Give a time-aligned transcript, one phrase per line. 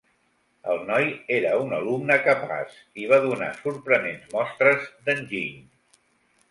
[0.75, 5.63] El noi era un alumne capaç i va donar sorprenents mostres d'enginy.